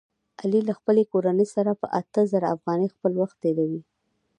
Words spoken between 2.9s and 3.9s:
خپل وخت تېروي.